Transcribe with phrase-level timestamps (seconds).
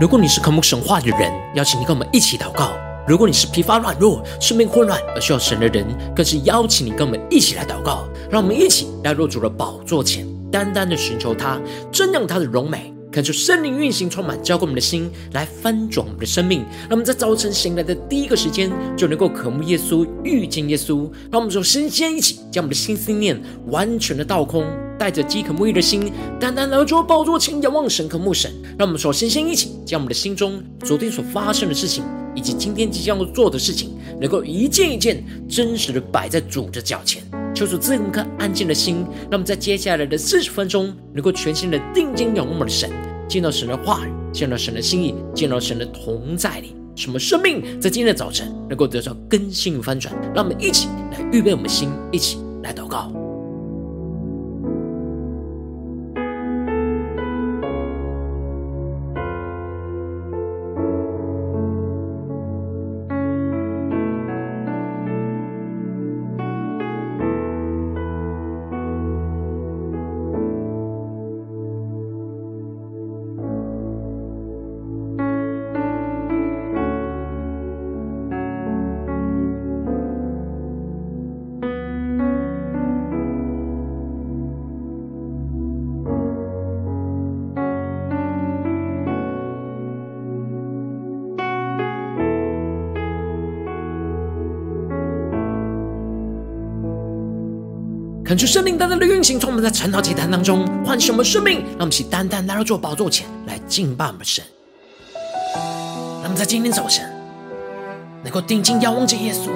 [0.00, 2.68] 如果你是渴慕神话的人，邀请你跟我们一起祷告；
[3.04, 8.08] 如果你是疲乏软弱、生命混乱而需要神的人，更是邀请你跟我们一起来祷告。
[8.30, 11.60] 让我们一起来入主的宝座前，单单的寻求他，
[11.92, 16.60] 瞻仰他的荣美，恳求圣灵运行充满，浇灌我们的心，来翻转我们的生命。
[16.82, 21.10] 让我们在早晨醒来的第一个时间，就能够渴慕耶稣、遇见耶稣。
[21.28, 24.64] 让我们说，先先一起将我们的心思念完全的倒空。
[24.98, 28.52] 带着饥渴沐浴的心，单单来到宝座前仰望神、渴慕神。
[28.76, 37.22] 让我们首先先一起将我们的心中昨天所发生的事情，以及今天即将要做的事情，能够一件一件真实的摆在主的脚前，
[37.54, 38.96] 求主赐我们颗安静的心。
[39.30, 42.90] 让我们在接下来的四十分钟，能够全心的定睛仰望我们的神，
[43.28, 50.12] 见到神的话语，见到神的心意，见到神的同在里，什么生命在今天的早晨能够得到更新与翻转。
[50.34, 53.27] 让我们一起来预备我们的心，一起来祷告。
[98.28, 104.44] 恳求圣灵单单的运行，从我们在晨祷祭坛当中唤醒我们生命，让我们一起单单来到主宝座前来敬拜我们神。
[105.54, 107.10] 让我们在今天早晨
[108.22, 109.48] 能够定睛仰望着耶稣，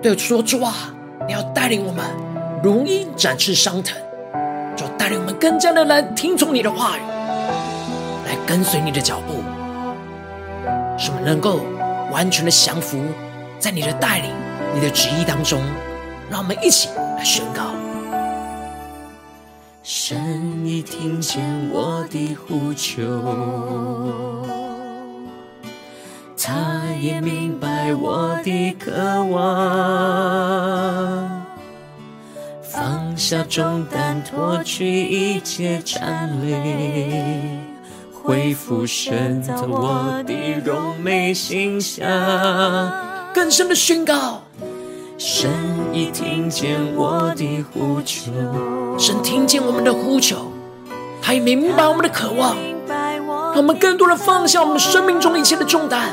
[0.00, 0.72] 对我说：“主啊，
[1.26, 2.02] 你要带领我们
[2.62, 3.94] 如鹰展翅上腾，
[4.74, 7.02] 就带领我们更加的来听从你的话语，
[8.24, 9.34] 来跟随你的脚步，
[10.96, 11.60] 使我们能够
[12.10, 12.98] 完全的降服
[13.58, 14.30] 在你的带领、
[14.74, 15.60] 你的旨意当中。”
[16.30, 16.88] 让我们一起。
[17.22, 17.62] 宣告，
[19.82, 23.02] 神已听见我的呼求，
[26.36, 28.92] 他也明白我的渴
[29.24, 29.40] 望，
[32.62, 37.58] 放下重担，脱去一切缠累，
[38.12, 42.08] 恢复神造我的荣美形象，
[43.32, 44.42] 更深的宣告。
[45.18, 45.50] 神
[45.92, 48.30] 已听见我的呼求，
[48.98, 50.52] 神听见我们的呼求，
[51.20, 52.56] 他也明白我们的渴望，
[52.86, 56.10] 让我们更多的放下我们生命中一切的重担，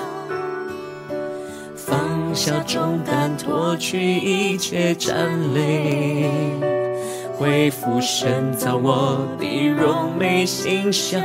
[1.76, 5.16] 放下重担，脱去一切战
[5.54, 6.32] 累。
[7.38, 11.22] 恢复神造我的荣美形象，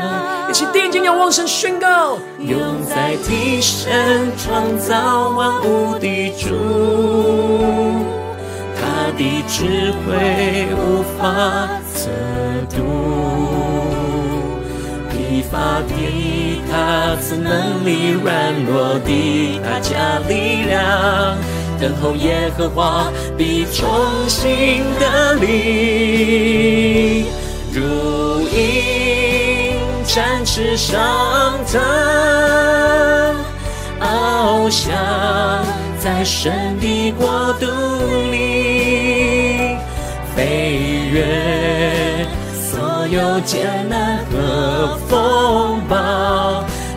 [0.50, 6.50] 一起定睛仰望神，宣告：永在提神创造万物的主，
[8.04, 8.21] 他
[9.16, 11.22] 的智慧无法
[11.94, 12.10] 测
[12.74, 12.80] 度，
[15.10, 15.92] 疲乏的
[16.70, 21.36] 他赐能力，软弱的他加力量。
[21.80, 23.88] 等候耶和华必重
[24.28, 27.26] 新得力，
[27.72, 29.74] 如鹰
[30.06, 31.80] 展翅上腾，
[34.00, 34.92] 翱翔
[36.02, 37.66] 在神的国度
[38.32, 39.76] 里，
[40.34, 45.94] 飞越所有艰难和风暴，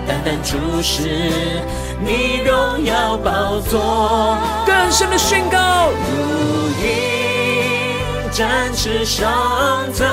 [0.07, 1.03] 单单注视。
[2.03, 6.87] 你荣耀宝座，更深的宣告，如鹰
[8.31, 10.07] 展翅上腾，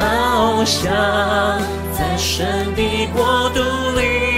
[0.00, 0.90] 翱翔
[1.92, 3.60] 在神的国度
[4.00, 4.31] 里，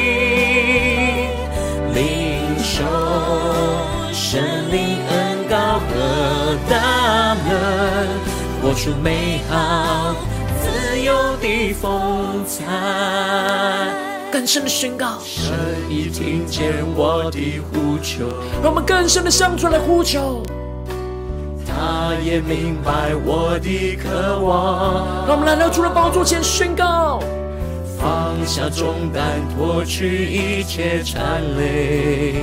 [2.74, 2.82] 受
[4.12, 4.42] 神
[4.72, 7.48] 灵恩高和大能，
[8.60, 10.16] 活出美好
[10.60, 12.64] 自由的风采。
[14.32, 15.52] 更深的宣告，神
[15.88, 18.26] 已听见我的呼求，
[18.60, 20.42] 让我们更深的向主来呼求。
[21.64, 27.20] 他也明白我的渴望，让我们来到主的宝座前宣告，
[28.04, 32.34] 放下重担，脱去一切缠累，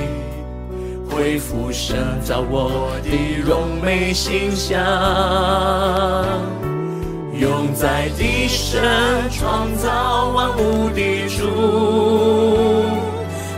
[1.08, 4.76] 恢复神造我的荣美形象。
[7.38, 8.82] 永在的神
[9.30, 11.46] 创造万物的主，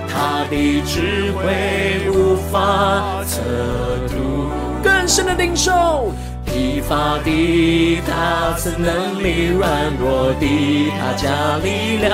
[0.06, 3.40] 他的智慧无法测
[4.08, 4.50] 度。
[4.82, 6.12] 更深的领受，
[6.44, 12.10] 疲乏的他，赐能力软弱的他加力量。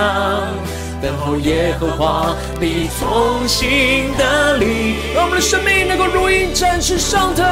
[1.00, 7.46] 等候耶和华必从新得力，让我们的生命能够如鹰展翅上腾，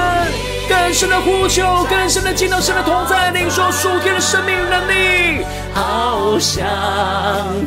[0.69, 6.67] 更深的呼求，更深的进到神的同在，领受属天的生命能力，好像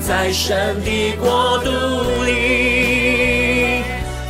[0.06, 1.72] 在神的国度
[2.26, 3.82] 里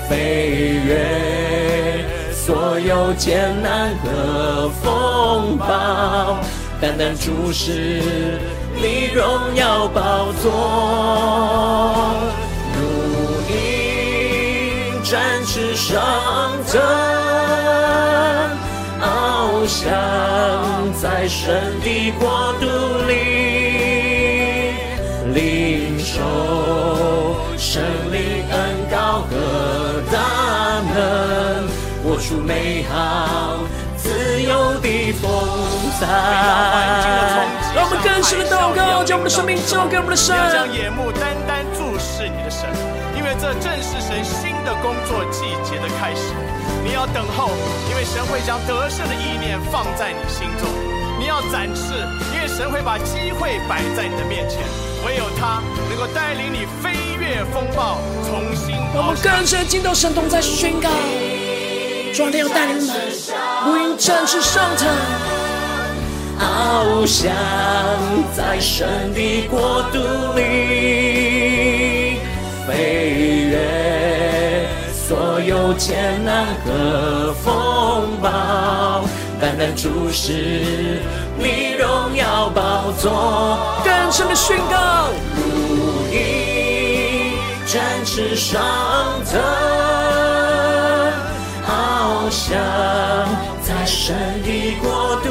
[0.07, 6.37] 飞越所有艰难和风暴，
[6.79, 8.39] 单单注视。
[8.81, 10.49] 你荣耀宝座，
[12.73, 12.81] 如
[13.47, 16.01] 鹰展翅上
[16.67, 16.81] 腾，
[18.99, 19.87] 翱翔
[20.99, 22.65] 在神的国度
[23.07, 23.13] 里，
[25.31, 26.15] 领受
[27.59, 28.57] 神灵恩
[28.89, 29.31] 膏和
[30.11, 30.17] 大
[30.91, 31.69] 能，
[32.03, 33.59] 活出美好
[33.95, 35.29] 自由的风
[35.99, 37.50] 采。
[38.11, 40.35] 更深的祷告，将我们的生命交给我们的神。
[40.51, 42.67] 将眼目单单注视你的神，
[43.15, 46.35] 因为这正是神新的工作季节的开始。
[46.83, 47.51] 你要等候，
[47.89, 50.67] 因为神会将得胜的意念放在你心中。
[51.17, 51.95] 你要展翅，
[52.35, 54.59] 因为神会把机会摆在你的面前。
[55.07, 57.95] 唯有他能够带领你飞越风暴，
[58.27, 58.75] 重新。
[58.93, 60.89] 让我们更深进到神同在宣告，
[62.13, 62.91] 主啊，要带领我们，
[63.65, 65.40] 如鹰展翅上腾。
[66.41, 67.31] 翱翔
[68.35, 69.99] 在神的国度
[70.35, 72.17] 里，
[72.67, 79.03] 飞越所有艰难和风暴，
[79.39, 80.99] 单单注视
[81.37, 87.33] 你荣耀宝座，更深的宣告，如鹰
[87.67, 88.59] 展翅上
[89.31, 89.39] 腾，
[91.67, 92.57] 翱翔
[93.61, 95.29] 在神的国度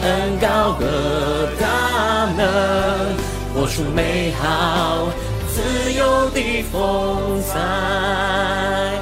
[0.00, 3.16] 恩高和大能，
[3.54, 5.08] 活出美好
[5.48, 9.00] 自由的风采，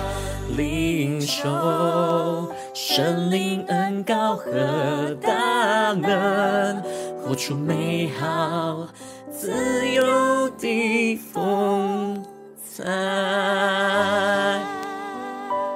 [0.56, 6.82] 领受生命恩高和大能，
[7.22, 8.88] 活出美好
[9.30, 12.24] 自由的风
[12.64, 12.84] 采。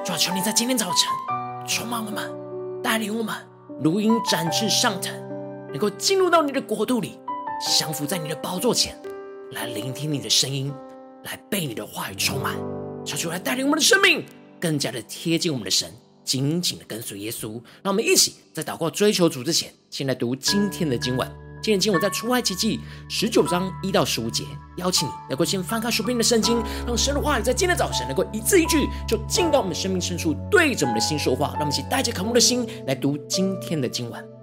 [0.05, 0.97] 主啊，求你在今天早晨
[1.67, 2.31] 充满我们，
[2.83, 3.50] 带领我们。
[3.83, 5.11] 如鹰展翅上腾，
[5.69, 7.19] 能够进入到你的国度里，
[7.79, 8.95] 降服在你的宝座前，
[9.53, 10.71] 来聆听你的声音，
[11.25, 12.57] 来被你的话语充满，
[13.07, 14.23] 求主来带领我们的生命，
[14.61, 15.91] 更加的贴近我们的神，
[16.23, 17.53] 紧紧的跟随耶稣。
[17.83, 21.50] 让我们一起在祷告追求主之前，先来读今天的经文。
[21.63, 24.45] 今天经文在出埃及记十九章一到十五节，
[24.77, 31.49] 邀请你能够先翻开手边的圣经，让神的话语在今天早晨能够一字一句就进到我们生命深处，对着我们的心说话。
[31.53, 34.40] 让我们一起带着渴慕的心来读今天的经文。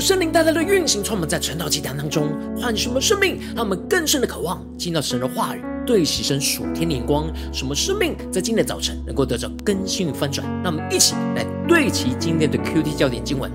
[0.00, 10.46] 圣灵大大的运行，充满在晨祷祭坛当中，唤醒我们生命，让我们更深的渴望进到神的话语，对齐神属天的眼光，什么生命在今天早晨能够得到更新与翻转。
[10.62, 13.50] 让我们一起来对齐今天的 QT 焦点经文，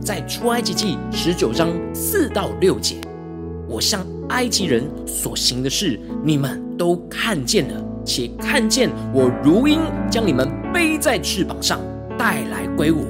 [0.00, 2.96] 在出埃及记十九章四到六节。
[3.68, 11.80] 我向埃及人所行的事，你们都看见了，且看见我如鹰将你们背在翅膀上
[12.18, 13.02] 带来归我。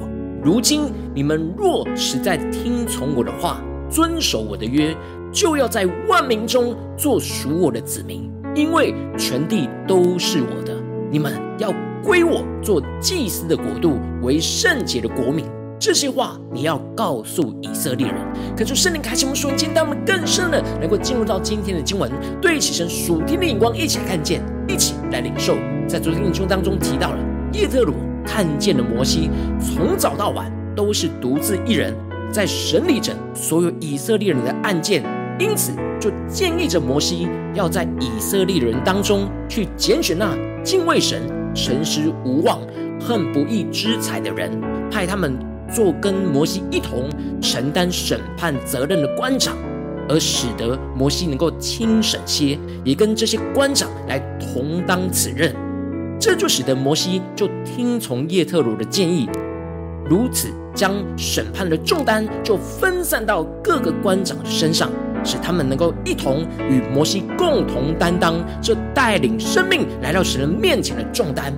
[0.45, 4.95] 如今你们若实在听从我的话，遵守我的约，
[5.33, 10.75] 就要在万民中做属我的子民，因为全地都是我的。
[11.11, 11.73] 你们要
[12.03, 15.47] 归我做祭司的国度，为圣洁的国民。
[15.81, 18.17] 这些话你要告诉以色列人。
[18.55, 25.57] 可是圣灵开启我们属灵，带我们更深的能够进入到今天的经文，对齐神属天的眼光，一起来看见，一起来领受。
[25.89, 27.19] 在昨天的经当中提到了
[27.55, 27.95] 叶特罗。
[28.25, 31.95] 看见了摩西，从早到晚都是独自一人
[32.33, 35.05] 在审理着所有以色列人的案件，
[35.39, 41.23] 因此就建议着摩西要在以色列人当中去拣选那敬畏神、
[41.55, 42.61] 诚实无妄、
[43.01, 44.51] 恨不义之财的人，
[44.91, 45.39] 派他们
[45.73, 47.09] 做跟摩西一同
[47.41, 49.57] 承担审判责任的官长，
[50.09, 55.55] 而使得摩西能够轻省些，也跟这些官长来同当此任。
[56.19, 59.29] 这就使得摩西就听从叶特鲁的建议，
[60.09, 64.91] 如此将审判的重担就分散到各个官长身上，
[65.23, 71.53] 使他们能够一同与摩西共同担当这带领生命来到神人面前的重担。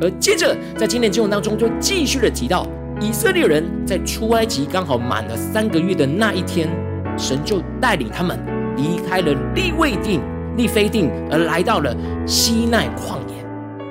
[0.00, 2.66] 而接着在今天经文当中就继续的提到，
[3.00, 6.68] 以色列人在出埃及刚好满了三个月的那一天，
[7.16, 8.38] 神就带领他们
[8.76, 10.20] 离开了利未定、
[10.56, 13.31] 利非定，而来到了西奈旷野。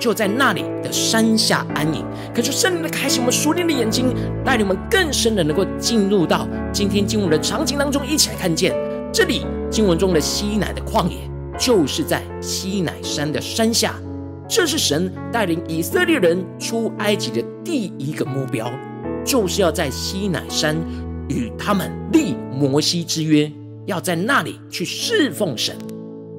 [0.02, 2.04] 就在那里的山下安营，
[2.34, 4.08] 可是圣灵的开启我们熟练的眼睛，
[4.44, 8.74] 带领我们更深的能够进入到今天经文的场景当中，一起来看见
[9.14, 11.18] 这里经文中的西乃的旷野，
[11.56, 13.94] 就是在西乃山的山下，
[14.50, 18.74] 这是神带领以色列人出埃及的第一个目标，
[19.24, 20.76] 就是要在西乃山
[21.30, 23.52] 与他们立摩西之约，
[23.86, 25.78] 要在那里去侍奉神，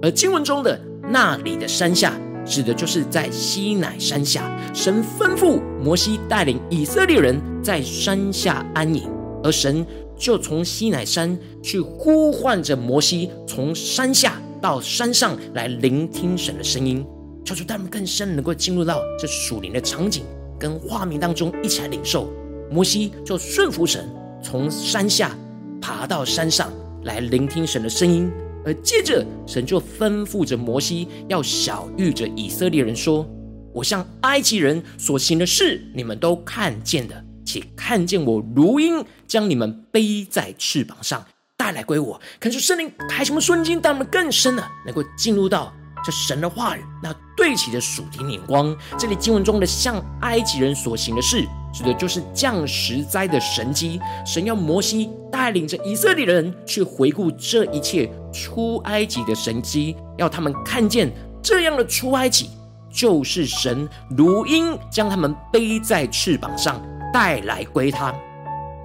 [0.02, 2.12] 而经文中的那里的山下。
[2.44, 9.08] 指的就是在西乃山下，神吩咐摩西带领以色列人在山下安营，
[9.42, 17.04] 而神就从西乃山去呼唤着摩西，从山下到山上来聆听神的声音。
[17.44, 20.24] 求主他们更深能够进入到这属灵的场景
[20.58, 22.28] 跟画面当中，一起来领受。
[22.70, 24.08] 摩西就顺服神，
[24.42, 25.36] 从山下
[25.80, 26.72] 爬到山上
[27.04, 28.30] 来聆听神的声音。
[28.64, 33.28] 而接着，神就吩咐着摩西，要晓谕着以色列人说
[33.74, 41.24] ：“我向埃及人所行的事，你们都看见的，且看见我如鹰将你们背在翅膀上
[41.56, 45.72] 带来归我。”可是圣灵开什么瞬间，带我们更深了，能够进入到
[46.04, 48.76] 这神的话语，那对齐的属天眼光。
[48.96, 51.44] 这里经文中的向埃及人所行的事。
[51.72, 61.10] 指的就是降十灾的神迹，神要摩西带领着以色列人去回顾这一切出埃及的神迹，要他们看见
[61.42, 62.50] 这样的出埃及
[62.92, 66.80] 就是神如鹰将他们背在翅膀上
[67.12, 68.14] 带来归他。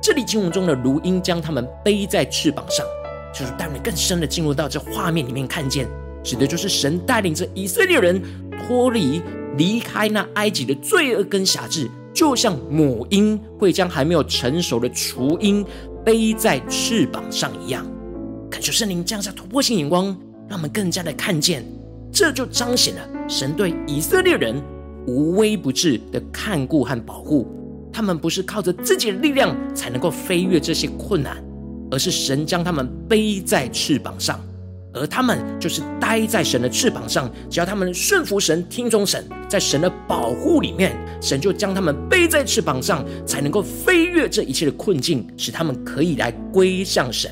[0.01, 2.85] 这里经文中的如鹰将他们背在翅膀上，
[3.33, 5.85] 就是带你更深的进入到这画面里面看见，
[6.23, 8.21] 指的就是神带领着以色列人
[8.65, 9.21] 脱离
[9.57, 11.89] 离开那埃及的罪恶跟辖制。
[12.17, 15.63] 就像母鹰会将还没有成熟的雏鹰
[16.03, 17.85] 背在翅膀上一样，
[18.49, 20.05] 恳求圣灵降下突破性眼光，
[20.49, 21.63] 让我们更加的看见，
[22.11, 24.59] 这就彰显了神对以色列人
[25.05, 27.47] 无微不至的看顾和保护。
[27.93, 31.37] 他们不是靠着自己的力量才能够飞越这些困难，
[31.91, 34.39] 而是神将他们背在翅膀上。
[34.93, 47.29] 而他们就是待在神的翅膀上，只要他们顺服神、听从神，在神的保护里面，神就将他们背在翅膀上，才能够飞越这一切的困境，使他们可以来归向神。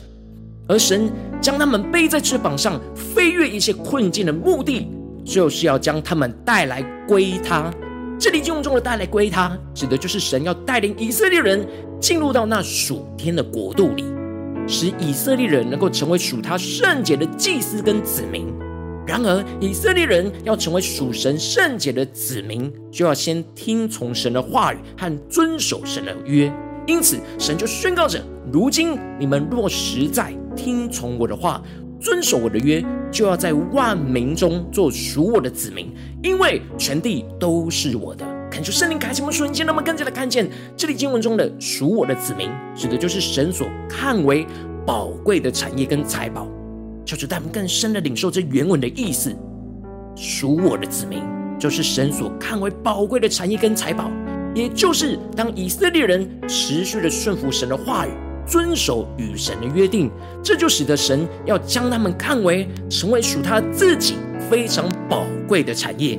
[0.67, 1.09] 而神
[1.41, 4.88] 将他们背在翅膀上，飞越一切困境的目的，
[5.24, 7.71] 就是要将他们带来归他。
[8.19, 11.67] 这里经文中的带来归他，指的就是神要带领以色列人
[12.00, 14.05] 进入到那属天的国度里。
[14.67, 18.48] 使以色列人能够成为属他圣洁的祭司跟子民。
[19.07, 26.51] 然而，以色列人要成为属神圣洁的子民，就要先听从神的话语和遵守神的约。
[26.88, 28.19] 因此，神就宣告着：
[28.51, 31.62] 如今你们若实在听从我的话，
[32.00, 35.93] 遵守我的约，就要在万民中做属我的子民，
[36.24, 38.35] 因为全地都是我的。
[38.55, 44.47] 恳求圣灵开启我们瞬间，让我们更加的看见这里经文中的属我的子民，指的就是神所看为
[44.85, 46.47] 宝贵的产业跟财宝。
[47.03, 49.35] 求主带我们更深的领受这原文的意思。
[50.15, 51.21] 属我的子民，
[51.59, 54.09] 就是神所看为宝贵的产业跟财宝，
[54.55, 58.12] 也就是当以色列人持续的顺服神的话语，
[58.47, 60.09] 遵守与神的约定，
[60.41, 64.15] 这就使得神要将他们看为成为属他自己
[64.50, 66.17] 非常宝贵的产业。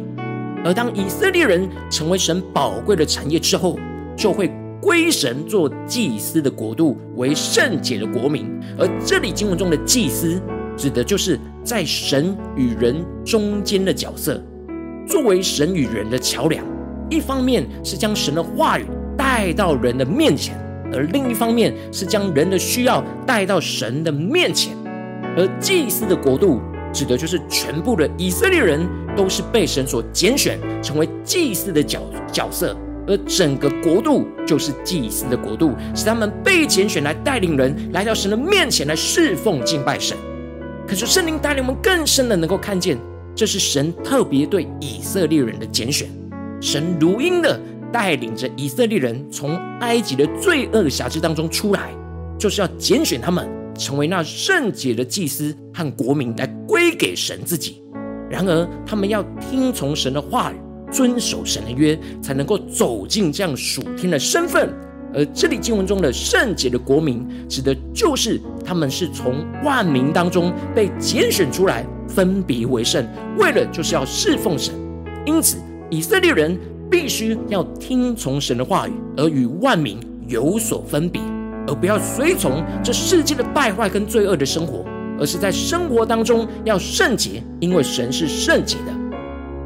[0.67, 3.79] 而当以色列人成为神宝贵的产业之后，
[4.17, 4.51] 就会
[4.83, 8.51] 归神做祭司的国度，为圣洁的国民。
[8.77, 10.43] 而这里经文中的祭司，
[10.77, 14.43] 指的就是在神与人中间的角色，
[15.07, 16.65] 作为神与人的桥梁。
[17.09, 20.59] 一方面是将神的话语带到人的面前，
[20.93, 24.76] 而另一方面是将人的需要带到神的面前。
[25.37, 26.61] 而祭司的国度，
[26.97, 32.00] 指的就是全部的以色列人都是被神所拣选，成为祭司的角
[32.32, 32.75] 角色。
[33.06, 40.17] 而整个国度就是祭司的国度，是他们被拣选来带领人来到神的面前来侍奉敬拜神。
[40.89, 42.99] 可是圣灵带领我们更深的能够看见，
[43.35, 46.09] 这是神特别对以色列人的拣选。
[46.61, 47.61] 神如鹰的
[47.93, 51.95] 带领着以色列人从埃及的罪恶辖制当中出来，
[52.37, 57.82] 就是要拣选他们成为那圣洁的祭司和国民，来归给神自己。
[58.28, 60.56] 然而，他们要听从神的话语，
[60.91, 64.73] 遵守神的约，才能够走进这样属天的身份。
[65.15, 73.06] 而这里经文中的圣洁的国民，指的就是他们是从万民当中被拣选出来，分别为圣，
[73.39, 74.75] 为了就是要侍奉神。
[75.25, 75.58] 因此，
[75.89, 76.58] 以色列人
[76.91, 81.23] 必须要听从神的话语，而与万民有所分别，
[81.67, 84.85] 而不要随从这世界的败坏跟罪恶的生活，
[85.19, 88.93] 而是在生活当中要圣洁，因为神是圣洁的。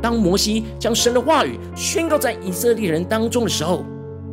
[0.03, 3.85] 当摩西将神的话语宣告在以色列人当中的时候，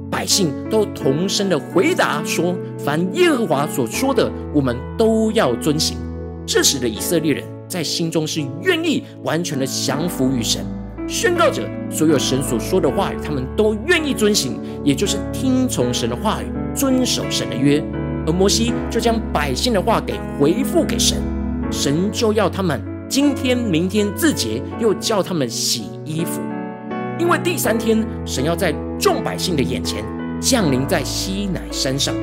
[0.10, 5.98] 百姓都同声的回答说：“凡耶和华所说的，我们都要遵行。”
[6.48, 10.66] 这时的以色列人在心中是愿意完全的降服于神，
[11.06, 16.46] 宣告着所有神所说的话语，他们都愿意遵行，也就是听从神的话语，
[16.78, 17.84] 遵守神的约。
[18.26, 21.18] 而摩西就将百姓的话给回复给神，
[21.72, 26.42] 神就要他们今天、明天自洁，又叫他们洗衣服。
[27.18, 30.04] 因为第三天，神要在众百姓的眼前
[30.42, 32.14] 降临在西乃山上，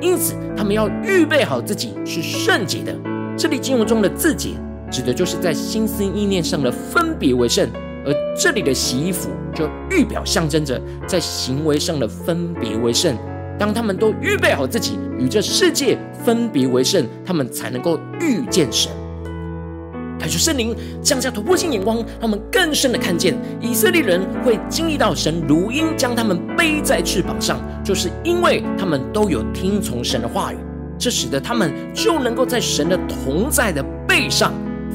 [0.00, 2.96] 因此他们要预备好自己是圣洁的。
[3.36, 4.50] 这里经文中的自洁，
[4.90, 7.68] 指的就是在心思意念上的分别为圣；
[8.06, 13.14] 而这里的洗衣服，就预表象征着在行为上的分别为圣。
[13.60, 18.90] 当他们都预备好自己与这世界分别为圣，他们才能够遇见神。
[20.18, 30.56] 开出圣灵降下突破性眼光，让我们更深的看见以色列人会经历到神如鹰将他们背在翅膀上，就是因为他们都有听从神的话语，
[30.98, 34.54] 这使得他们就能够在神的同在的背上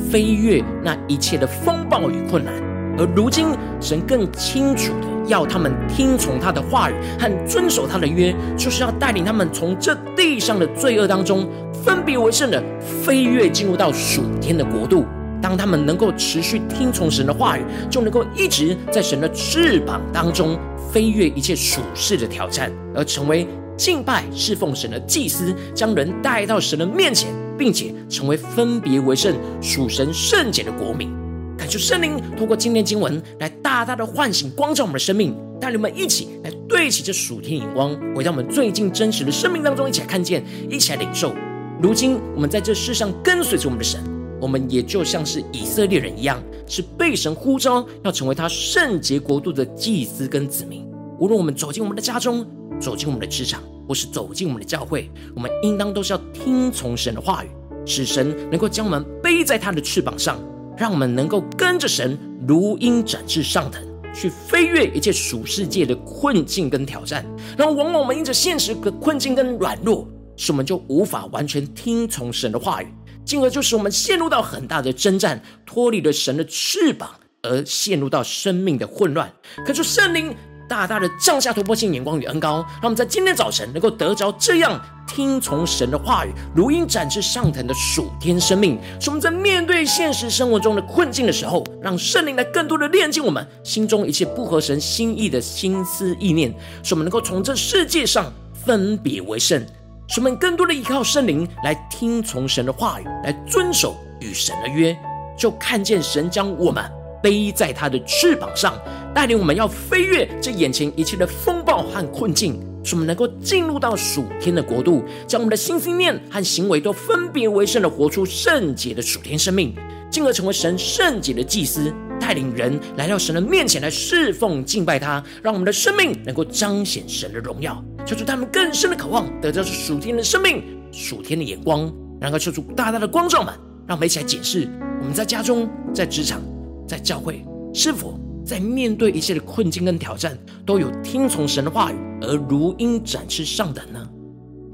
[0.10, 2.52] 飞越那一切的风暴与困难。
[2.98, 3.48] 而如今，
[3.82, 11.50] 神更清楚的要他们听从他的话语和遵守他的约，就是要带领他们从这地上的罪恶当中
[11.84, 12.64] 分别为圣的
[13.04, 15.06] 飞跃进入到属天的国度。
[15.42, 20.58] 当他们能够持续听从神的话语，就能够一直在神的翅膀当中
[20.92, 31.25] 飞越一切属世的挑战，而成为敬拜侍奉神的祭司，将人带到神的面前，并且成为分别为圣属神圣洁的国民。
[31.66, 41.34] 感谢圣灵透过今天经文来大大的唤醒光照我们的生命，带领我们一起来对齐这属天眼光，回到我们最近真实的生命当中，一起来看见，一起来领受。
[41.82, 44.00] 如今我们在这世上跟随着我们的神。
[44.40, 50.88] 我们也就像是以色列人一样，是被神呼召要成为他圣洁国度的祭司跟子民。
[51.20, 52.46] 无论我们走进我们的家中，
[52.80, 57.48] 走进我们的职场，或是走进我们的教会，我们应当都是要听从神的话语，
[57.88, 60.38] 使神能够将我们背在他的翅膀上，
[60.78, 63.82] 让我们能够跟着神如鹰展翅上腾，
[64.14, 67.26] 去飞越一切属世界的困境跟挑战。
[67.58, 72.88] 然后，往往我们因着现实的困境跟软弱，使我们就无法完全听从神的话语。
[73.24, 77.10] 进而就使我们陷入到很大的征战，脱离了神的翅膀，
[77.42, 79.32] 而陷入到生命的混乱。
[79.66, 80.36] 可是圣灵
[80.68, 88.80] 大大的降下突破性眼光与恩膏，让我们在今天早晨能够得着这样听从神的话语，如鹰展翅上腾的属天生命。
[89.00, 99.64] 使我们在面对现实生活中的困境的时候，让圣灵来更多的炼净我们心中一切不合神心意的心思意念，使我们能够从这世界上分别为圣。
[100.08, 104.96] 使我们更多的依靠圣灵来听从神的话语，来遵守与神的约，
[105.38, 106.84] 就看见神将我们
[107.24, 108.76] 背在他的翅膀上，
[109.16, 119.74] 带领我们要飞越这眼前一切的风暴和困境，使我们能够进入到属天的国度，将我们的心心念和行为都分别为圣的活出圣洁的属天生命，
[120.12, 133.54] 进而成为神圣洁的祭司，带领人来到神的面前来侍奉敬拜他，让我们的生命能够彰显神的荣耀，求主他们更深的渴望得到属天的生命、属天的眼光，然后求主大大的光照们，
[133.88, 134.68] 让我们一起来检视
[135.00, 136.42] 我们在家中、在职场、
[136.86, 137.42] 在教会
[137.74, 138.20] 是否。
[138.46, 144.08] 在面对一切的困境跟挑战，都有听从神的话语而如鹰展翅上腾呢？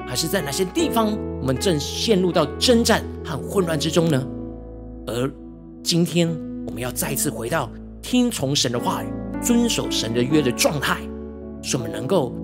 [0.06, 4.28] 还是在哪些地方我们正陷入到征战和混乱之中呢？
[5.08, 5.32] 而
[5.82, 6.28] 今天
[6.68, 9.08] 我们要再一次回到听从神的话语、
[9.42, 10.98] 遵守神的约的状态，
[11.64, 12.36] 使我们能够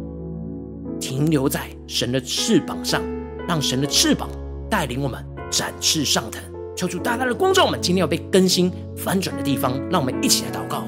[0.97, 3.03] 停留在神的翅膀上，
[3.49, 4.29] 让神的翅膀
[4.69, 6.41] 带领我们展翅上腾。
[6.73, 10.87] 求主大大的光照我们，今天要被更新翻转的地方，让我们一起来祷告。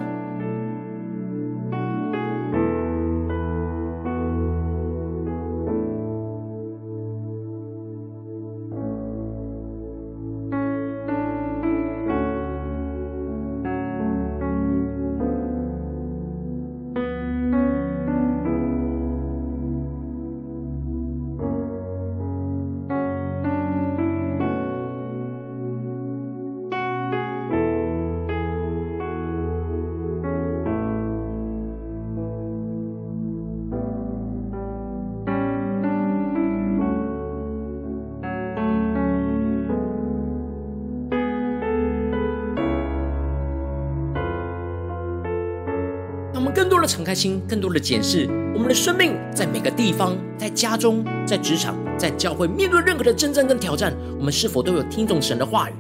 [46.90, 55.74] 敞开心，更多的检视我们的生命，在每个地方，在家中，在职场，在教会，面对任何的征战跟挑战，我们是否都有听懂神的话语？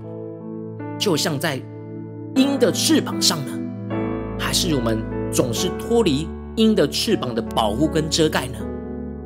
[0.99, 1.59] 就像在
[2.35, 3.51] 鹰的翅膀上呢？
[4.37, 4.99] 还是我们
[5.33, 8.59] 总是脱离鹰的翅膀的保护跟遮盖呢？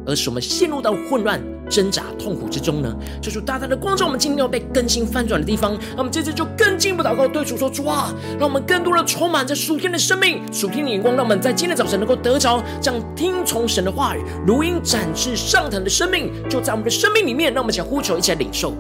[0.06, 1.42] 而使我们陷入到混乱、
[1.74, 2.96] 挣扎、痛苦之中呢？
[3.20, 5.76] 就是大大的光照我们今天要被更新翻转的地方。
[5.98, 17.52] 那么接着就更进一步祷告，对主说：主啊，让我们更多的充满着属天的生命、属天的眼光，让我们在今天早晨能够得着这样听从神的话语、如鹰展翅上腾的生命，就在我们的生命里面。
[17.52, 18.74] 让我们一起来呼求，一起来领受。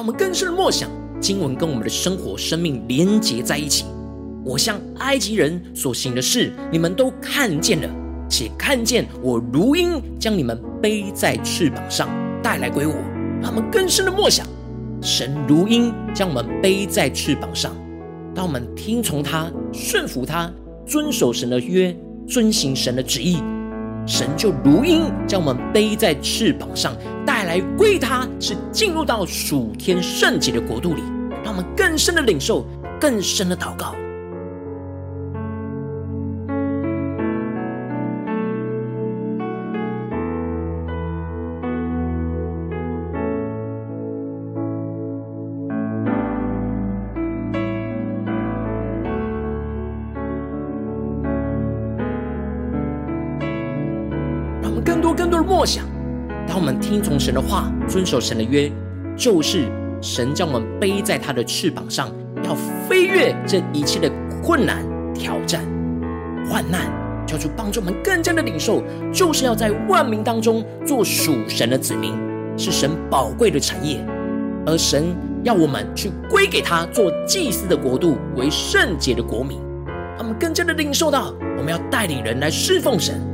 [0.00, 0.88] 我们更深的默想
[1.20, 3.84] 经文跟我们的生活生命连结在一起。
[4.42, 7.90] 我向埃及人所行的事，你们都看见了，
[8.26, 12.08] 且看见我如鹰将你们背在翅膀上
[12.42, 12.94] 带来归我。
[13.42, 14.46] 让我们更深的默想，
[15.02, 17.76] 神如鹰将我们背在翅膀上，
[18.34, 20.50] 当我们听从他、顺服他、
[20.86, 21.94] 遵守神的约、
[22.26, 23.36] 遵行神的旨意。
[24.06, 31.02] 神就如鹰将我们背在翅膀上，带来归他，是进入到属天圣洁的国度里，
[31.44, 32.64] 让我们更深的领受，
[33.00, 33.94] 更深的祷告。
[56.90, 58.68] 听从神的话，遵守神的约，
[59.16, 59.68] 就是
[60.02, 62.10] 神将我们背在他的翅膀上，
[62.42, 62.52] 要
[62.88, 64.10] 飞越这一切的
[64.42, 65.62] 困难、挑战、
[66.50, 66.90] 患难，
[67.28, 72.12] 求主帮助我们更加的领受，就是要在万民当中做属神的子民，
[72.56, 74.04] 是神宝贵的产业，
[74.66, 79.60] 而神要我们去归给他，做祭司的国度，为圣洁的国民。
[80.18, 83.29] 他们更加的领受到，我们要带领人来侍奉神。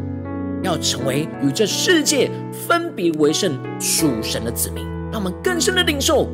[0.63, 6.29] 要成为与这世界分别为圣属神的子民，让我们更深的领受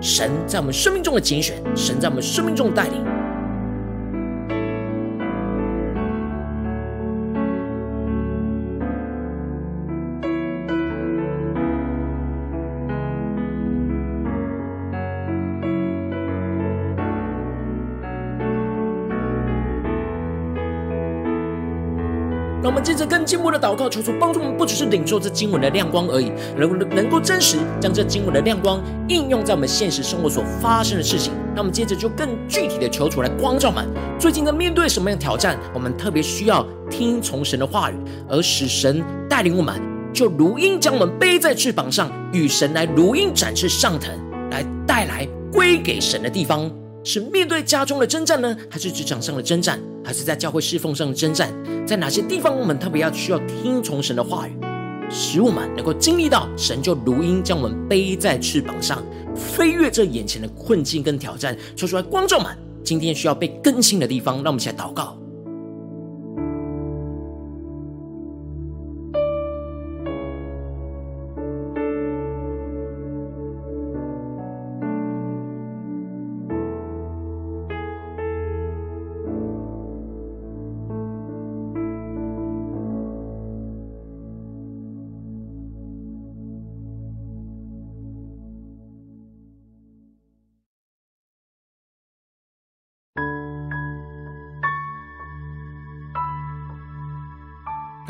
[0.00, 3.15] 神在我们生命中的拣选，神在我们生命中的带领。
[23.26, 31.32] 们接着更进一步的祷告，求主帮助我们，不只是领受这经文的亮光而已，能能够真实将这经文的亮光应用在我们现实生活所发生的事情。
[31.54, 33.84] 那我们接着就更具体的求主来光照们，
[34.18, 35.58] 最近在面对什么样的挑战？
[35.74, 37.94] 我们特别需要听从神的话语，
[38.28, 39.80] 而使神带领我们
[40.12, 44.10] 就如鹰将我们背在翅膀上，与神来如鹰展翅上腾，
[44.50, 46.70] 来带来归给神的地方。
[47.06, 51.54] 是面对家中的征战呢，还是职场上的征战，还是在教会侍奉上的征战？
[51.86, 54.58] 在哪些地方我们特别要需要听从神的话语，
[55.08, 59.00] 使我们能够经历到神就如鹰将我们背在翅膀上，
[59.36, 65.16] 飞越这眼前的困境跟挑战，说出来观众们今天需要被更新的地方，让我们一起来祷告。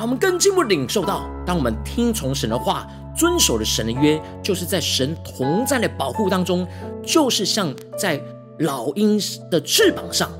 [0.07, 6.65] 我们更进一步领受到，当我们听从神的话，遵守了神的约，就是在神同在的保护当中，
[7.05, 8.23] 就是像在
[8.61, 10.31] 老鹰的翅膀上。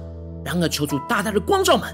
[0.45, 1.93] 然而，求主大大的光照们，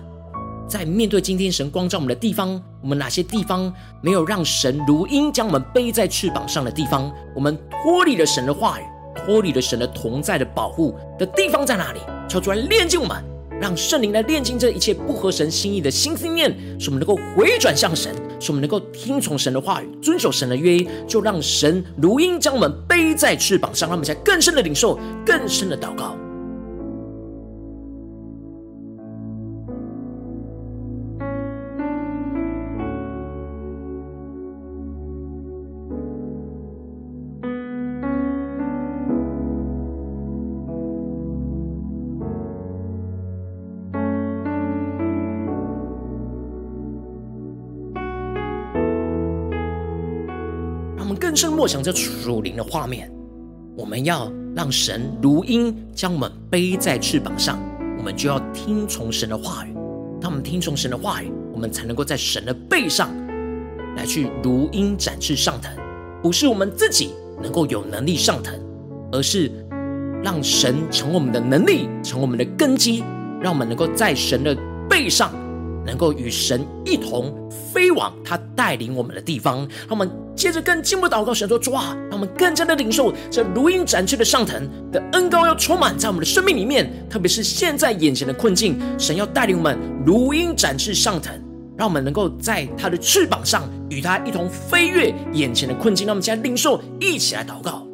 [0.68, 7.10] 在面对今天神光照我们的地方，我们哪些地方没有让神如鹰将我们背在翅膀上的地方？
[7.34, 8.82] 我们脱离了神的话语，
[9.16, 12.00] 脱离了神的同在的保护的地方在哪里？
[12.28, 13.31] 求主来炼净我们。
[13.60, 26.16] 让圣灵来炼净这一切不合神心意的心思念，使我们能够回转向神，使我们能够听从神的话语，遵守神的约，就让神如鹰将我们背在翅膀上，让我们在更深的领受，更深的祷告。
[51.32, 53.10] 更深默想这属灵的画面，
[53.74, 57.58] 我们要让神如鹰将我们背在翅膀上，
[57.96, 59.72] 我们就要听从神的话语。
[60.20, 63.08] 当我们听从神的话语，我们才能够在神的背上
[63.96, 65.72] 来去如鹰展翅上腾。
[66.22, 68.54] 不是我们自己能够有能力上腾，
[69.10, 69.50] 而是
[70.22, 73.02] 让神成为我们的能力，成为我们的根基，
[73.40, 74.54] 让我们能够在神的
[74.86, 75.32] 背上。
[75.84, 77.32] 能够与神一同
[77.72, 86.90] 飞往他带领我们的地方，让我们接着更进一步祷告，神说：主啊，让我们更加的领受这如鹰展翅的上腾的恩膏，要充满在我们的生命里面。
[87.10, 91.32] 特别是现在眼前的困境，神要带领我们如鹰展翅上腾，
[91.76, 96.06] 让我们能够在他的翅膀上与他一同飞越眼前的困境。
[96.06, 97.86] 让我们现在领受，一起来祷告。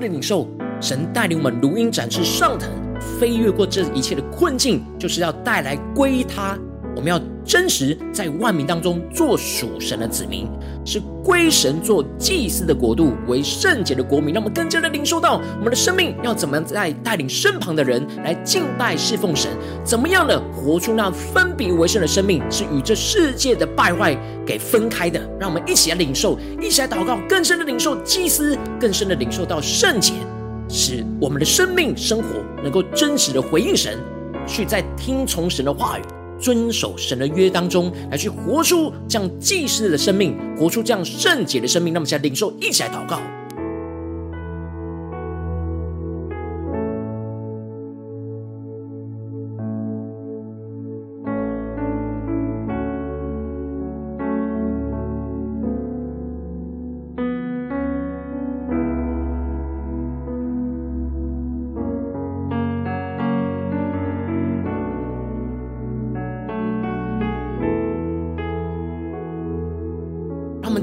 [0.00, 0.48] 的领受，
[0.80, 2.70] 神带领我们如鹰展翅上腾，
[3.18, 6.58] 飞越过这一切的困境，就是要带来归他。
[6.94, 10.46] 我们要真实在万民当中做属神的子民，
[10.84, 14.34] 是归神做祭司的国度，为圣洁的国民。
[14.34, 19.50] 让我们更加的领受到，我们的生命要怎么样在带领身旁的人来敬拜侍奉神，
[19.82, 25.18] 怎么样的活出那分别为圣的生命，是与这世界的败坏给分开的。
[25.40, 30.12] 让我们一起来领受，一起来祷告，更深的领受祭司，更深的领受到圣洁，
[30.68, 33.98] 使我们的生命生活能够真实的回应神，
[34.46, 36.02] 去在听从神的话语。
[36.40, 41.92] 遵守神的约当中，来去活出这样祭司的生命，活出这样圣洁的生命。
[41.92, 43.20] 那么，现在领受，一起来祷告。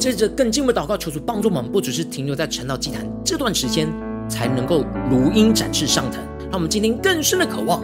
[0.06, 3.92] 接着更进一步祷告，求主帮助我们，不只是停留在晨祷祭坛这段时间，
[4.30, 6.22] 才能够如鹰展翅上腾。
[6.42, 7.84] 让我们今天更深的渴望，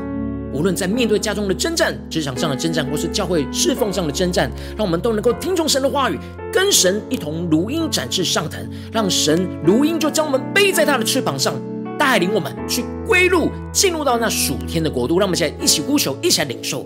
[0.53, 6.19] 无论在面对家中的征战、职场上的征战，或是教会侍奉上的征战，让我们都能够听从神的话语，
[6.53, 11.55] 跟神一同如鹰展翅上腾，让神如鹰就将我们背在他的翅膀上，
[11.97, 15.17] 带领我们去归入，进入到那属天的国度。
[15.17, 16.85] 让我们现在一起呼求，一起来领受。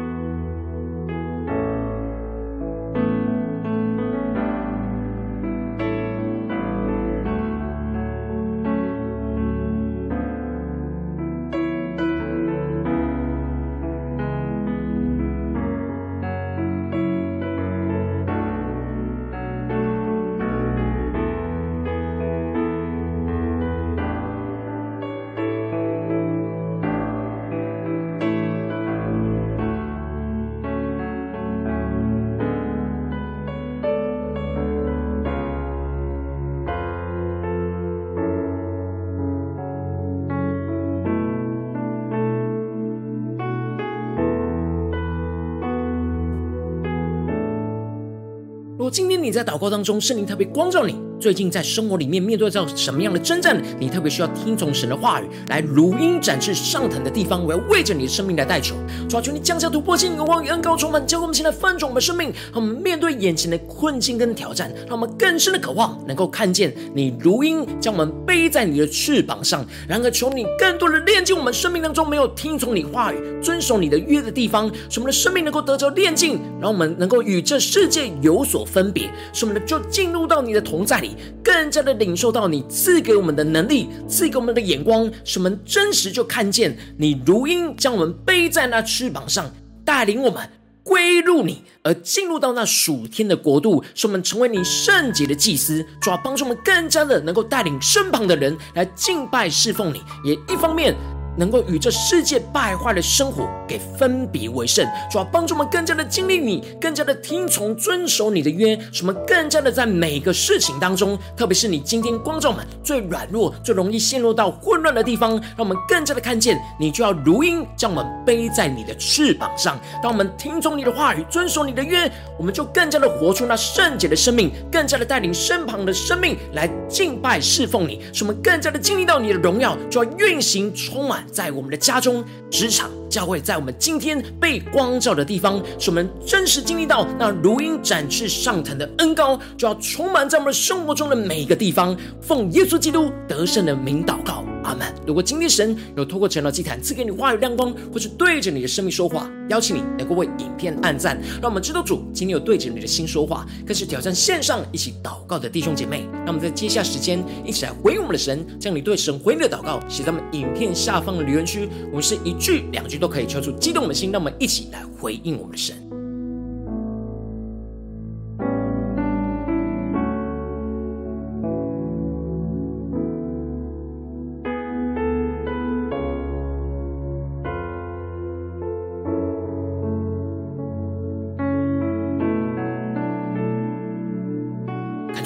[48.91, 58.73] 今天你在祷告当中，圣灵特别光照你，最近在生活里面面对到什么样的征战，你特别需要听从神的话语来如鹰展翅上腾的地方，我要为着你的生命来代求，
[59.07, 69.63] 抓住，你降下突破性、有望与恩膏充满，叫我们现在翻转我们生命，让我们面对眼前的困境跟挑战，让我们更深的渴望能够看见你如鹰将我们背在你的翅膀上。
[69.87, 81.10] 然而，求你更多的炼净我们生命当中没有听从你话语、遵守你的约的地方，使我们的生命能够得着炼净，让我们能够与这世界有所分别，使我们就进入到你的同在里。
[81.43, 89.51] 更加的领受到你赐给我们的能力，赐给我们的眼光，使我们真实就看见你如鹰将我们背在那翅膀上，
[89.83, 90.49] 带领我们
[90.83, 100.95] 归入你，而进入到那属天的国度，使我们成为你圣洁的祭司，主要帮助我们更加的能够带领身旁的人来敬拜侍奉你，也一方面。
[101.37, 119.79] 能够与这世界败坏的生活给分别为圣，主要帮助我们更加的经历你，更加的听从遵守你的约，使我们更加的在每个事情当中，特别是你今天光照我们最软弱、最容易陷入到混乱的地方，让我们更加的看见你就要如鹰将我们背在你的翅膀上。
[120.03, 131.20] 当我们听从你的话语，遵守你的约，我们就更加的活出那圣洁的生命，更加的带领身旁的生命来敬拜侍奉你，使我们更加的经历到你的荣耀，就要运行充满。
[131.31, 141.97] 在我们的家中、职场、教会，在我们今天被光照的地方，使我们真实经历到那如鹰展翅上腾的恩高，就要充满在我们生活中的每一个地方。
[142.21, 144.43] 奉耶稣基督得胜的名祷告。
[144.63, 144.93] 阿门。
[145.05, 156.07] 如果今天神有透过晨祷祭坛赐给你话语亮光，或是对着你的生命说话，邀请你能够为影片按赞，让我们知道主今天有对着你的心说话，更是挑战线上一起祷告的弟兄姐妹。
[156.25, 165.90] 让我们在接下时间一起来回应我们的神，将你对神回应的祷告写在我们影片下方的留言区，我们是一句两句都可以敲出激动的心，让我们一起来回应我们的神。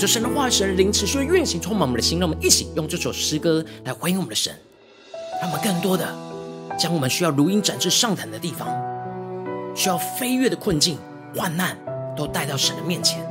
[0.07, 2.19] 神的话语，神的灵持续运行，充满我们的心。
[2.19, 4.53] 让我们一起用这首诗歌来回应我们的神，
[5.41, 6.05] 让我们更多的
[6.77, 8.67] 将我们需要如鹰展翅上腾的地方，
[9.75, 10.97] 需要飞跃的困境、
[11.35, 11.77] 患难，
[12.15, 13.25] 都带到神的面前。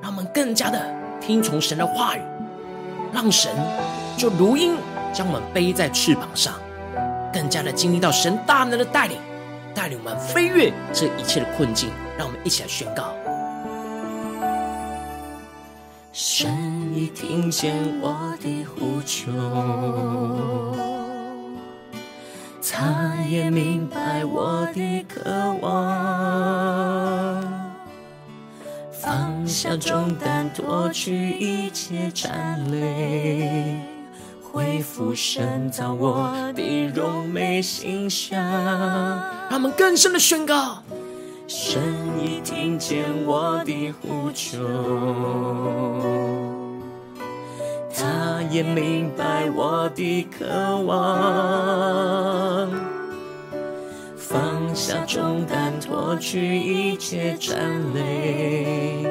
[0.00, 0.80] 让我们更加的
[1.20, 2.22] 听从神的话语，
[3.12, 3.50] 让神
[4.16, 4.76] 就如鹰
[5.12, 6.54] 将我们背在翅膀上，
[7.32, 9.18] 更加的经历到神大能的带领，
[9.74, 11.90] 带领我们飞跃这一切的困境。
[12.16, 13.14] 让我们一起来宣告。
[16.20, 16.50] 神
[16.96, 19.30] 已听见我的呼求，
[22.60, 25.70] 他也明白我的渴望，
[28.90, 33.78] 放下重担，脱去一切缠累，
[34.42, 38.36] 恢复神造我的荣美形象。
[38.42, 40.82] 让我们更深的宣告。
[41.50, 41.80] 神
[42.22, 44.58] 已听见我的呼求，
[47.96, 50.44] 他也明白我的渴
[50.82, 52.68] 望，
[54.14, 57.56] 放下重担，脱去一切战
[57.94, 59.06] 累，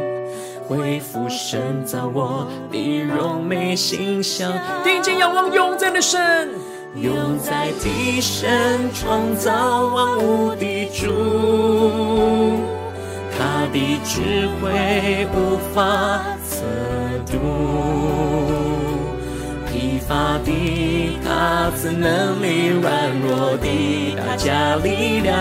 [0.68, 6.52] 恢复神造我的荣美形象，定睛仰望永在的神。
[6.96, 12.58] 永在的神创造万物的主，
[13.38, 16.64] 他的智慧无法测
[17.32, 17.38] 度，
[19.72, 20.50] 疲乏的，
[21.24, 25.36] 他赐能力软弱的，大家力量。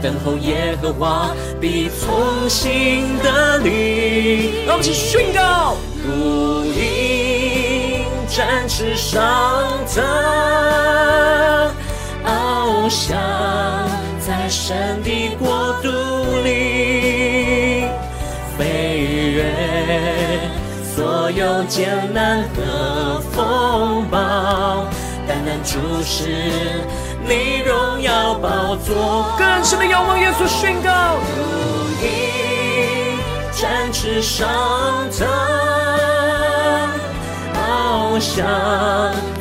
[0.00, 4.64] 等候耶和华必从新的力。
[4.66, 5.76] 让我们一起宣告：
[6.06, 7.03] 如鹰
[8.34, 9.22] 展翅上
[9.86, 10.02] 腾，
[12.24, 13.16] 翱翔
[14.18, 15.88] 在神的国度
[16.42, 17.84] 里，
[18.58, 19.54] 飞越。
[20.96, 24.18] 所有艰难和风暴，
[25.28, 26.24] 单单注视
[27.24, 30.90] 你荣耀宝座，更深的仰望耶稣宣告，
[31.36, 31.40] 如
[32.04, 33.16] 鹰
[33.52, 34.48] 展翅上
[35.16, 35.24] 腾，
[38.14, 38.46] 翱翔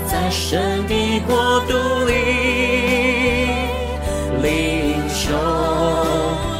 [0.07, 2.13] 在神的国度里，
[4.41, 5.29] 领受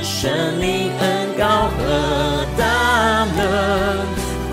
[0.04, 4.06] 神灵恩膏和大能。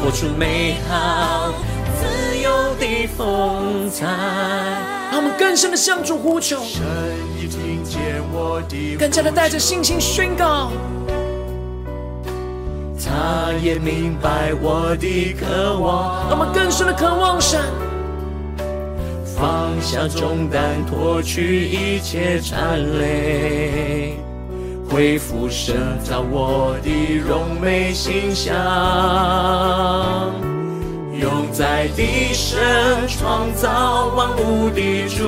[0.03, 1.53] 活出美好
[2.01, 4.07] 自由的风采，
[5.11, 6.81] 让我们更深的向主呼求，神
[7.39, 10.73] 已听见我的，更加的带着信心宣告，
[13.03, 17.61] 他也明白我的渴望，让我们更深的渴望神，
[19.25, 24.17] 放下重担，脱去一切缠累。
[24.89, 28.55] 恢复神造我的荣美形象，
[31.13, 32.61] 永在的神
[33.09, 35.25] 创造万物的主，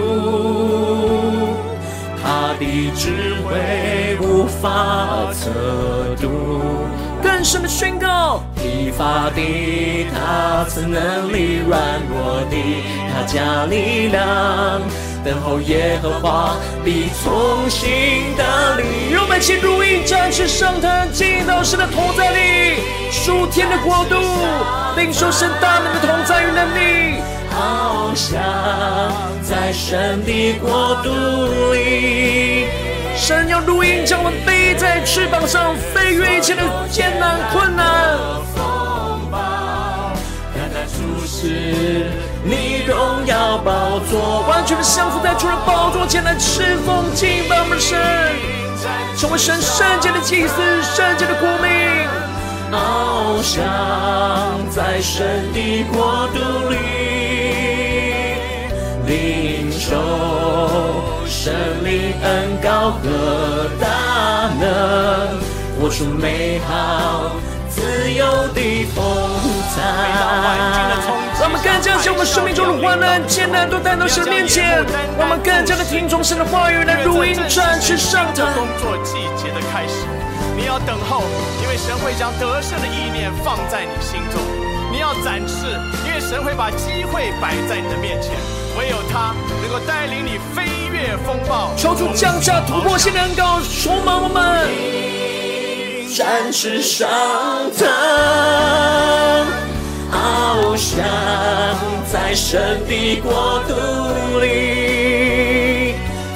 [2.22, 5.50] 他的智慧无法测
[6.20, 6.28] 度。
[7.22, 12.56] 更深的宣告，疲乏的他赐能力，软弱的
[13.12, 14.82] 他加力量。
[15.24, 19.12] 等候耶和华必从新得力。
[19.12, 22.80] 让我们一起如鹰展翅上腾，进到神的同在里，
[23.12, 24.16] 属天的国度，
[24.96, 27.22] 领受神大能的同在与能力，
[27.54, 28.42] 翱翔
[29.42, 32.66] 在神的国度里。
[33.22, 38.18] 神要如鹰将我们背在翅膀上，飞越一切的艰难困难。
[41.24, 42.10] 是
[42.42, 47.96] 你荣耀宝座，完全的降服在主的宝座前来侍奉敬拜我们的神，
[49.16, 51.70] 成为神圣洁的祭司，圣洁的国民，
[52.72, 53.62] 翱翔
[54.68, 56.76] 在神的国度里，
[59.06, 61.01] 领受
[61.42, 65.40] 圣灵恩高和大能，
[65.76, 67.32] 活出美好
[67.68, 68.24] 自由
[68.54, 69.04] 的风
[69.74, 69.82] 采。
[71.40, 74.86] 让我们更加将我们生命中的患难、艰难都带到神面前，
[75.18, 78.46] 让我们更加的听从神的话语，来如鹰展翅上腾。
[78.54, 80.06] 工作季节的开始，
[80.56, 81.24] 你要等候，
[81.60, 84.38] 因为神会将得胜的意念放在你心中；
[84.92, 85.66] 你要展翅，
[86.06, 88.32] 因为神会把机会摆在你的面前。
[88.78, 91.70] 唯有他能够带领你飞越风暴。
[91.78, 94.68] 求主降下突破性的恩膏，充满我们。
[96.14, 97.08] 展翅上
[97.74, 97.88] 腾。
[100.12, 101.02] 翱翔
[102.12, 105.94] 在神的国度里，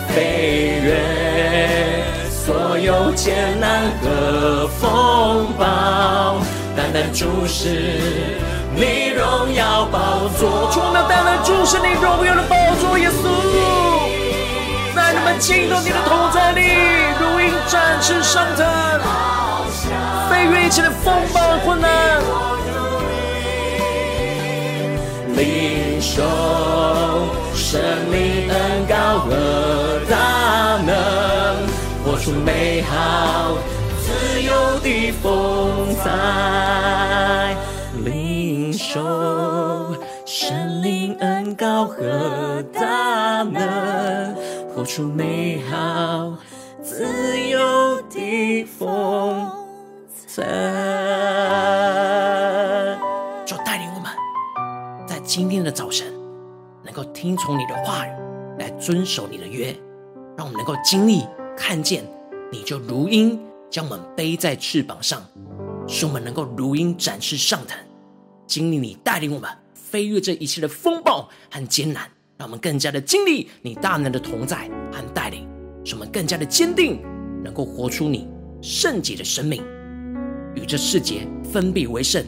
[0.09, 6.41] 飞越所有艰难和风暴，
[6.75, 8.39] 单单注视
[8.77, 10.71] 你荣耀宝座。
[10.71, 13.25] 主啊，单单注视你荣耀的宝座，耶稣，
[14.95, 16.61] 在你们进到你的同在里，
[17.19, 18.67] 如鹰展翅上腾，
[20.29, 21.89] 飞越一切的风暴困难。
[25.35, 26.23] 领受
[27.55, 30.95] 生命恩膏和大能，
[32.05, 33.57] 活出美好
[34.05, 37.57] 自由的风采。
[38.97, 39.95] 领受
[40.25, 44.35] 生命恩膏和大能，
[44.75, 46.35] 活出美好
[46.83, 47.05] 自
[47.51, 49.51] 由的风
[50.09, 50.43] 采。
[55.29, 56.07] 今天的早晨，
[56.83, 58.11] 能够听从你的话语，
[58.59, 59.77] 来遵守你的约，
[60.35, 62.03] 让我们能够经历看见，
[62.51, 63.39] 你就如鹰
[63.69, 65.21] 将我们背在翅膀上，
[65.87, 67.77] 使我们能够如鹰展翅上腾，
[68.47, 75.47] 经历你带领我们飞越这一切的风暴和艰难，让我们更加的经历你大能的同在和带领，
[75.85, 77.01] 使我们更加的坚定，
[77.43, 78.29] 能够活出你
[78.63, 79.63] 圣洁的生命，
[80.55, 82.25] 与这世界分别为圣，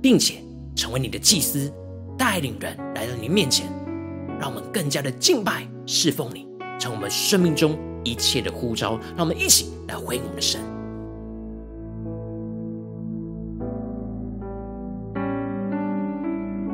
[0.00, 0.42] 并且
[0.74, 1.72] 成为你的祭司。
[2.18, 3.66] 带领人来到你面前，
[4.38, 6.46] 让我们更加的敬拜侍奉你，
[6.78, 9.00] 成为我们生命中一切的呼召。
[9.16, 10.71] 让我们一起来回应我们的神。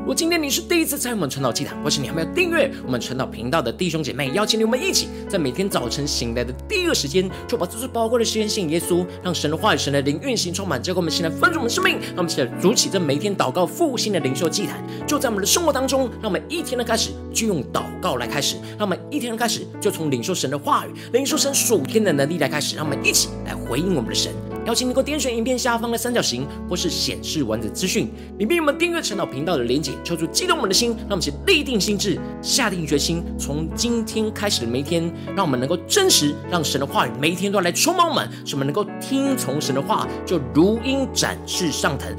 [0.09, 24.33] 果今天你是第一次参与我们传道祭坛，或是你还没有订阅我们传道频道的弟兄姐妹，邀请你们一起在每天早晨醒来的第一个时间，就把这最宝贵的时间献给耶稣，让神的话语、神的灵运行充满，结果我们现在分盛我们生命，让我们现在筑起这每天祷告复兴的灵修祭坛，就在我们的生活当中，让我们一天的开始就用祷告来开始，让我们一天的开始就从领受神的话语、领受神属天的能力来开始，让我们一起来回应我们的神。
[24.69, 42.15] 邀请你能够点选影片下方的三角形，或是显示完整资讯，里面有我们订阅晨祷频道的连结，抽出激动我们的心，让我们先立定心智，下定决心，从今天开始的每一天，让我们能够真实，让神的话语每一天都要来充满我们，使我们能够听从神的话，就如鹰展翅上腾，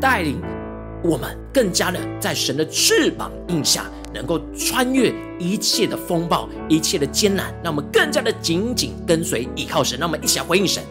[0.00, 0.40] 带领
[1.04, 3.84] 我们更加的在神的翅膀印下，
[4.14, 10.82] 能够穿越一切的风暴、一切的艰难，让我们更加的紧紧跟随依靠神，让我们一起来回应神。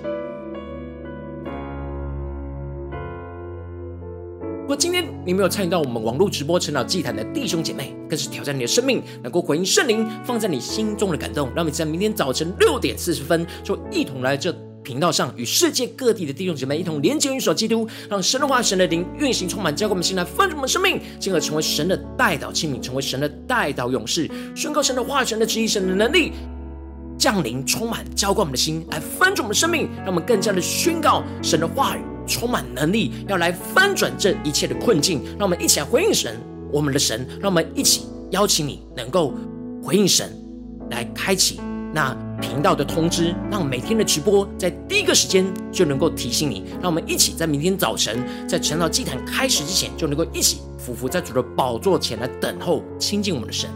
[5.29, 11.45] 你没有参与到我们网络直播晨祷祭坛的弟兄姐妹，更是挑战你的生命，能够回应圣灵放在你心中的感动。
[11.49, 14.51] 让我们在明天早晨六点四十分，就一同来这
[14.81, 26.31] 频道上，与世界各地的弟兄姐妹一同连接、运手基督，让神的话、神的灵运行充满，交给我们，现在丰盛我们生命，进而成为神的代祷器皿，成为神的代祷勇士，宣告神的话、神的旨意、神的能力
[27.19, 32.01] 降临充满，浇灌我们的心，来丰盛我们的生命，让我们更加的宣告神的话语。
[32.29, 36.39] 充满能力，要来翻转这一切的困境，让我们一起来回应神，
[36.71, 39.33] 我们的神，让我们一起邀请你能够
[39.83, 40.31] 回应神，
[40.91, 41.59] 来开启
[41.91, 53.67] 那频道的通知，让每天的直播在第一个时间就能够提醒你，让我们一起在明天早晨在晨祷祭坛开始之前，就能够一起俯伏在主的宝座前来等候亲近我们的神。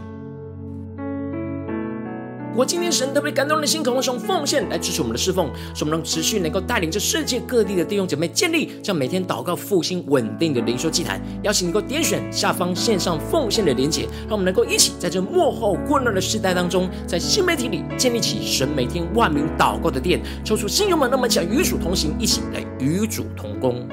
[2.56, 11.20] 我今天神特别感动的心，渴望用奉献来支持我们的侍奉，使我们能持续能够带领着世界各地的弟兄姐妹建立这样每天祷告复兴稳定的灵修祭坛。
[11.42, 23.84] 邀请你能够点选下方线上奉献的连结，让我们能够一起在这幕后混乱的时代当中，在新媒体里建立起神每天万名祷告的殿，抽出新友们，那么想与主同行，一起来与主同工。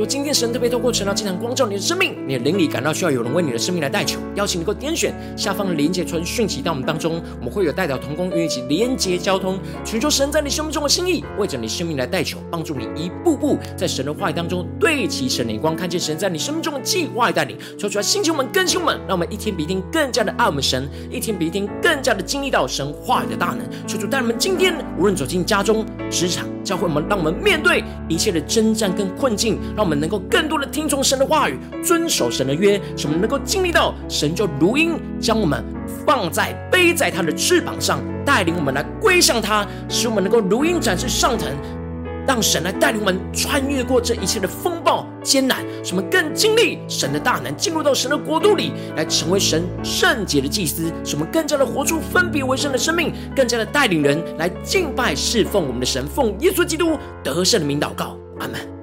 [0.00, 23.58] 若今天神特别透过晨祷祭坛光照你的生命，你的灵里感到需要有人为你的生命来代求，邀请能够点选下方的连结传讯息到我们当中，我们会有代表同工与你一起连结交通，寻求神在你生命中的心意，为着你生命来代求，帮助你一步步在神的话语当中对齐神的眼光，看见神在你生命中的计划带领，说出来星球们更新我们，让我们一天比一天更加的爱我们神，一天比一天更加的经历到神话语的大能。
[23.86, 29.89] 求主带我们今天无论走进家中、职场、教会，我们让我们面对一切的征战跟困境，让我们。
[29.90, 35.64] 我们能够更多的听从神的话语，遵守神的约，使我们能够经历到神就如鹰将我们
[36.06, 41.48] 放在背在他的翅膀上，带领我们来归向他，使我们能够如鹰展翅上腾，
[42.24, 58.79] 让神来带领我们穿越过这一切的风暴艰难，使我们更经历神的大能，进入到神的国度里，来成为神圣洁的祭司，使我们更加的活出分别为圣的生命，更加的带领人来敬拜侍奉我们的神，奉耶稣基督得胜的名祷告，阿门。